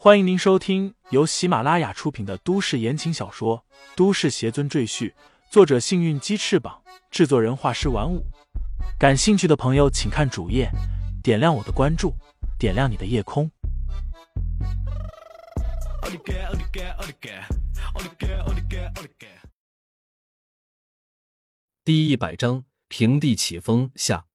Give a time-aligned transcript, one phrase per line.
[0.00, 3.64] 欢迎您收听由喜马拉雅出品的都市言情小说
[3.96, 5.10] 《都市邪尊赘婿》，
[5.50, 8.24] 作者：幸运鸡翅膀，制作人：画师玩五。
[8.96, 10.70] 感兴趣的朋友，请看主页，
[11.20, 12.14] 点亮我的关注，
[12.60, 13.50] 点亮你的夜空。
[21.82, 24.26] 第一百章平地起风下。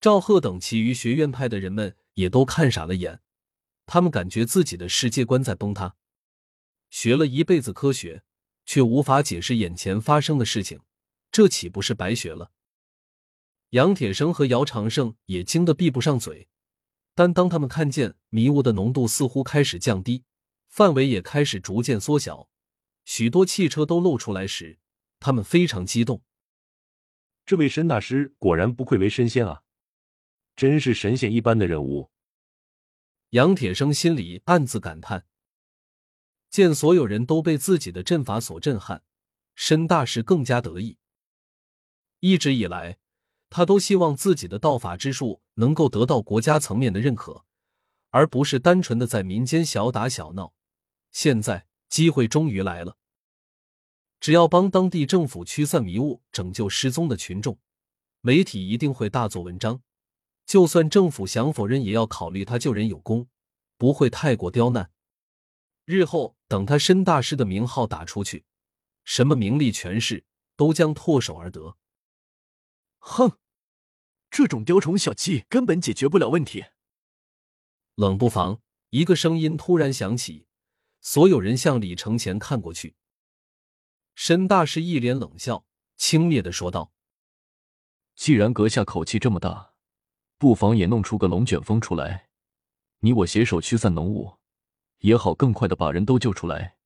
[0.00, 3.20] 赵贺等其余学院派的人们也都看傻了眼。
[3.92, 5.96] 他们感觉自己的世界观在崩塌，
[6.90, 8.22] 学了一辈子科学，
[8.64, 10.78] 却无法解释眼前发生的事情，
[11.32, 12.52] 这岂不是白学了？
[13.70, 16.46] 杨铁生和姚长胜也惊得闭不上嘴，
[17.16, 20.22] 但当他们看见迷雾的浓度似乎开始降低，
[20.68, 22.48] 范围也开始逐渐缩小，
[23.04, 24.78] 许多汽车都露出来时，
[25.18, 26.22] 他们非常激动。
[27.44, 29.62] 这位申大师果然不愧为神仙啊，
[30.54, 32.08] 真是神仙一般的人物。
[33.30, 35.24] 杨铁生心里暗自感叹，
[36.50, 39.04] 见所有人都被自己的阵法所震撼，
[39.54, 40.98] 申大师更加得意。
[42.18, 42.98] 一直以来，
[43.48, 47.44] 他都希望自己的道法之术能够得到国家层面的认可，
[48.08, 50.52] 而不是单纯的在民间小打小闹。
[51.12, 52.96] 现在机会终于来了，
[54.18, 57.56] 只要帮当地政府驱散迷雾，拯救失踪的群众，
[58.22, 59.80] 媒体一定会大做文章。
[60.46, 63.28] 就算政府想否认，也要考虑他救人有功，
[63.76, 64.90] 不会太过刁难。
[65.84, 68.44] 日后等他申大师的名号打出去，
[69.04, 70.24] 什么名利权势
[70.56, 71.76] 都将唾手而得。
[72.98, 73.38] 哼，
[74.30, 76.66] 这种雕虫小技根本解决不了问题。
[77.94, 80.46] 冷不防，一个声音突然响起，
[81.00, 82.96] 所有人向李承前看过去。
[84.14, 85.64] 申大师一脸冷笑，
[85.96, 86.92] 轻蔑的说道
[88.14, 89.69] ：“既然阁下口气这么大。”
[90.40, 92.30] 不妨也弄出个龙卷风出来，
[93.00, 94.38] 你我携手驱散浓雾，
[95.00, 96.78] 也好更快的把人都救出来。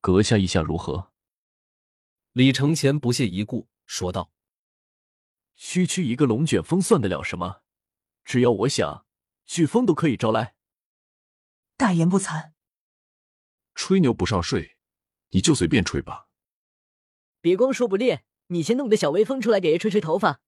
[0.00, 1.12] 阁下意下如何？
[2.32, 4.32] 李承前不屑一顾说道
[5.54, 7.62] ：“区区一个龙卷风算得了什么？
[8.24, 9.06] 只要我想，
[9.46, 10.56] 飓风都可以招来。”
[11.78, 12.50] 大言不惭！
[13.76, 14.76] 吹牛不上税，
[15.28, 16.26] 你就随便吹吧。
[17.40, 20.40] 别光说不练，你先弄个小微风出来给爷吹吹头发。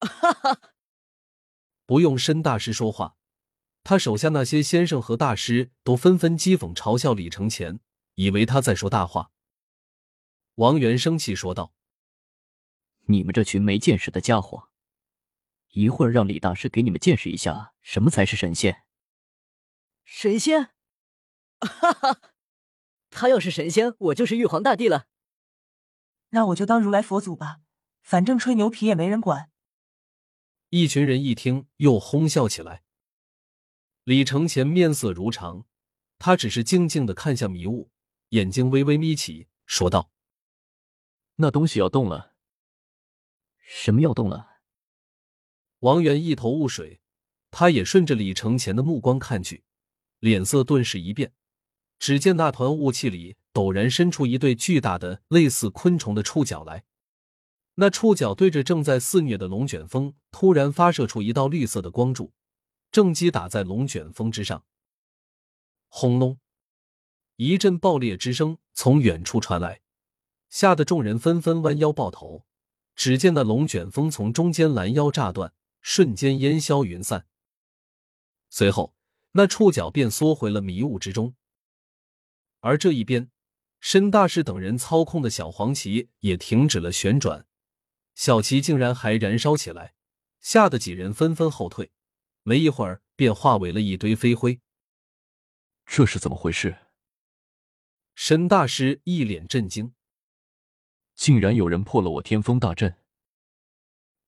[0.00, 0.72] 哈哈。
[1.88, 3.16] 不用申大师说话，
[3.82, 7.80] 他手下那些先生和大师都纷纷讥讽嘲笑李承前，
[8.16, 9.30] 以为他在说大话。
[10.56, 11.72] 王源生气说道
[13.08, 14.68] ：“你们这群没见识的家伙，
[15.70, 18.82] 一会儿让李大师给你们见识一下什么才是神仙。”
[20.04, 20.68] 神仙？
[21.60, 22.20] 哈哈，
[23.08, 25.06] 他要是神仙，我就是玉皇大帝了。
[26.32, 27.60] 那我就当如来佛祖吧，
[28.02, 29.50] 反正吹牛皮也没人管。
[30.70, 32.82] 一群人一听，又哄笑起来。
[34.04, 35.64] 李承前面色如常，
[36.18, 37.90] 他只是静静的看向迷雾，
[38.30, 40.10] 眼睛微微眯起，说道
[41.36, 42.34] ：“那东西要动了。
[43.56, 44.58] ”“什么要动了？”
[45.80, 47.00] 王源一头雾水，
[47.50, 49.64] 他也顺着李承前的目光看去，
[50.18, 51.32] 脸色顿时一变。
[51.98, 56.84] 只见那团雾气里陡然伸出一对巨大的、类似昆虫的触角来。
[57.80, 62.32] 那触角对着正在肆虐的龙卷风，突然发射出一道绿色的光柱，
[62.90, 64.64] 正击打在龙卷风之上。
[65.86, 66.40] 轰隆！
[67.36, 69.80] 一阵爆裂之声从远处传来，
[70.48, 72.44] 吓得众人纷纷弯腰抱头。
[72.96, 77.28] 只见那龙卷风从中间拦腰炸断，瞬间烟消云散。
[78.50, 78.92] 随后，
[79.30, 81.36] 那触角便缩回了迷雾之中。
[82.58, 83.30] 而这一边，
[83.78, 87.46] 申大师等人操控的小黄旗也停止了旋转。
[88.18, 89.94] 小旗竟然还燃烧起来，
[90.40, 91.92] 吓得几人纷纷后退，
[92.42, 94.60] 没一会儿便化为了一堆飞灰。
[95.86, 96.78] 这是怎么回事？
[98.16, 99.94] 申大师一脸震惊，
[101.14, 102.98] 竟然有人破了我天风大阵。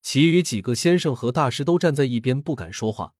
[0.00, 3.16] 其余几个先生和大师都站在一边不敢说话，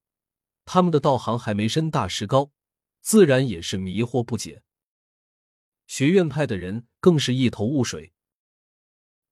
[0.65, 2.53] 他们的道行还没申大师高，
[3.01, 4.63] 自然也是迷惑不解。
[5.89, 8.13] 学院派的人更是一头雾水。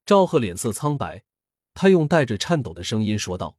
[0.05, 1.27] 赵贺脸色苍白。
[1.81, 3.57] 他用带着颤抖的声音说道：“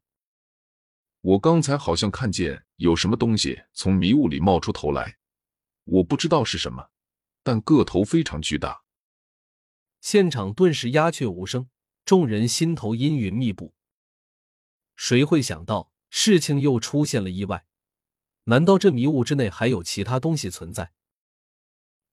[1.24, 5.20] 我刚才好像看见有什么东西从迷雾里冒出头来，
[5.86, 6.90] 我不知道是什么，
[7.44, 8.84] 但个头非常巨大。”
[10.02, 11.70] 现场顿时鸦雀无声，
[12.04, 13.74] 众人心头阴云密布。
[14.98, 17.66] 谁会想到事情又出现了意外？
[18.44, 20.92] 难道这迷雾之内还有其他东西存在？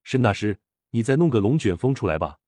[0.05, 0.61] 申大师，
[0.91, 2.39] 你再弄个龙卷风出来吧。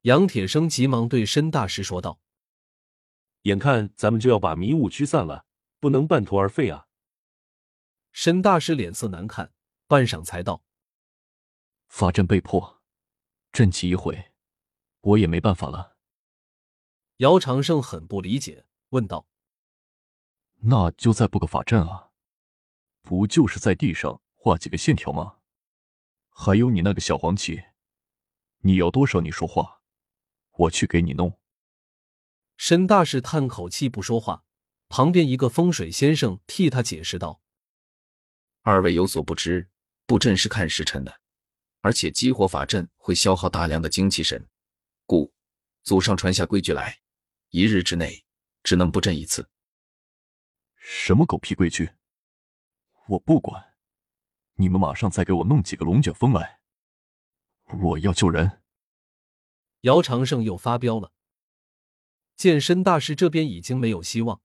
[0.00, 2.20] 杨铁生急忙对申大师说道。
[3.42, 5.46] 眼看咱们就要把迷雾驱散了，
[5.78, 6.88] 不能半途而废啊！
[8.12, 9.52] 申大师脸色难看，
[9.86, 10.62] 半晌才道
[11.88, 12.82] ：“法阵被破，
[13.50, 14.32] 阵起一毁，
[15.00, 15.96] 我也没办法了。”
[17.18, 19.26] 姚长胜很不理解，问道
[20.62, 22.10] ：“那就再布个法阵啊？
[23.00, 25.38] 不就是在地上画几个线条吗？
[26.28, 27.62] 还有你那个小黄旗，
[28.58, 29.80] 你要多少你说话，
[30.50, 31.34] 我去给你弄。”
[32.60, 34.44] 申大师叹口气不说话，
[34.90, 37.40] 旁边一个风水先生替他解释道
[38.60, 39.70] ：“二位有所不知，
[40.04, 41.20] 布阵是看时辰的，
[41.80, 44.46] 而且激活法阵会消耗大量的精气神，
[45.06, 45.32] 故
[45.84, 47.00] 祖上传下规矩来。”
[47.48, 48.26] 一日之内
[48.62, 49.48] 只能布阵一次。
[50.76, 51.92] 什么狗屁规矩！
[53.08, 53.72] 我不管！
[54.56, 56.60] 你们马上再给我弄几个龙卷风来！
[57.80, 58.60] 我要救人！
[59.80, 61.10] 姚长胜又发飙了。
[62.40, 64.40] 健身大师这边已经没有希望，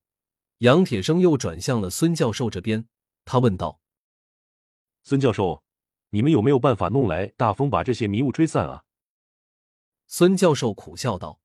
[0.58, 2.86] 杨铁生又转向了孙教授这边，
[3.24, 3.80] 他问道
[5.02, 5.64] ：“孙教授，
[6.10, 8.84] 你们有没有办法弄来大风把这些迷雾吹散啊？”
[10.06, 11.40] 孙教授苦笑道。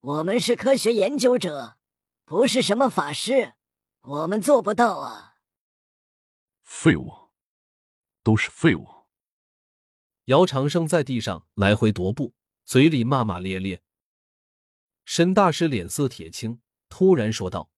[0.00, 1.76] 我们是科学研究者，
[2.24, 3.52] 不是什么法师，
[4.00, 5.34] 我们做不到啊！
[6.62, 7.12] 废物，
[8.22, 8.88] 都是废物！
[10.24, 12.32] 姚长生在地上来回踱步，
[12.64, 13.82] 嘴里骂骂咧咧。
[15.06, 17.70] 申大师脸色铁青，突然说道：“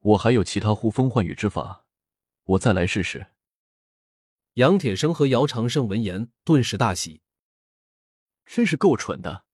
[0.00, 1.86] 我还有其他呼风唤雨之法，
[2.42, 3.28] 我再来试试。”
[4.54, 7.22] 杨铁生和姚长胜闻言顿时大喜，
[8.44, 9.44] 真是够蠢的。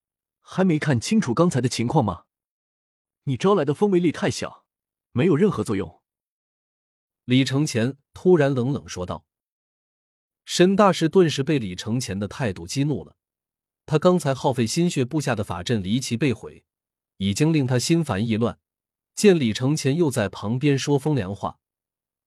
[0.40, 2.24] 还没看清楚刚才的情况吗？
[3.24, 4.64] 你招来的风威力太小，
[5.12, 6.00] 没有任何作用。
[7.24, 9.26] 李承前突然冷冷说道。
[10.46, 13.18] 申大师顿时被李承前的态度激怒了。
[13.86, 16.64] 他刚才耗费心血布下的法阵离奇被毁，
[17.16, 18.58] 已经令他心烦意乱。
[19.14, 21.58] 见李承前又在旁边说风凉话，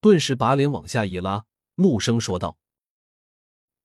[0.01, 1.45] 顿时把脸往下一拉，
[1.75, 2.57] 怒声说道：“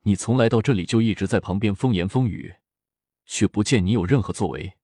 [0.04, 2.54] 你从来到这里就一直在旁边风言风语。”
[3.26, 4.74] 却不见你有任何作为。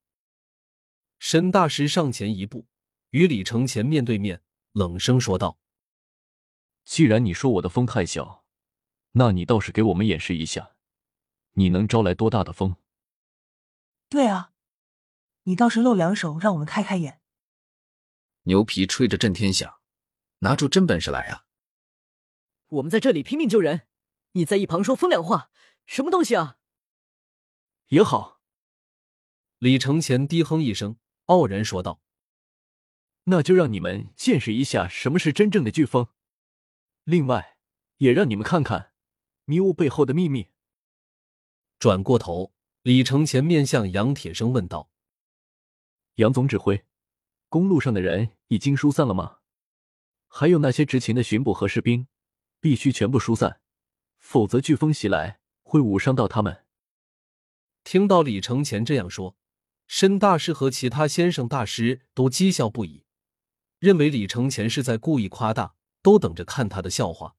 [1.18, 2.66] 沈大师上前一步，
[3.10, 4.40] 与李承前面对面，
[4.72, 5.58] 冷声说道
[6.86, 8.46] ：“既然你说我的风太小，
[9.12, 10.70] 那你倒是给我们演示一下，
[11.52, 12.76] 你能招来多大的风？”
[14.10, 14.52] 对啊，
[15.44, 17.22] 你倒是露两手，让我们开开眼。
[18.42, 19.80] 牛皮吹着震天响，
[20.40, 21.46] 拿出真本事来啊！
[22.66, 23.86] 我们在这里拼命救人，
[24.32, 25.52] 你在一旁说风凉话，
[25.86, 26.58] 什么东西啊？
[27.90, 28.40] 也好，
[29.58, 32.02] 李承前低哼一声，傲然说道
[33.30, 36.08] ：“那就让你们见识一下什么是真正的飓风。
[37.04, 37.58] 另外，
[37.98, 38.92] 也让你们看看
[39.44, 40.50] 迷雾背后的秘密。”
[41.78, 42.52] 转过头，
[42.82, 44.90] 李承前面向杨铁生问道
[46.16, 46.86] ：“杨总指挥，
[47.50, 49.40] 公路上的人已经疏散了吗？
[50.28, 52.08] 还有那些执勤的巡捕和士兵，
[52.58, 53.60] 必须全部疏散，
[54.18, 56.64] 否则飓风袭来会误伤到他们。”
[57.84, 59.36] 听到李承前这样说，
[59.86, 63.04] 申大师和其他先生大师都讥笑不已，
[63.78, 67.36] 认为李承前是在故意夸大，都等着看他的笑话。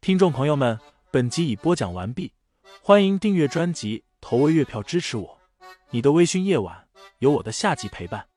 [0.00, 0.80] 听众朋友们，
[1.12, 2.32] 本集已播讲完毕，
[2.80, 5.38] 欢迎订阅专辑，投喂月票支持我。
[5.90, 6.88] 你的微醺夜晚，
[7.18, 8.31] 有我的下集陪伴。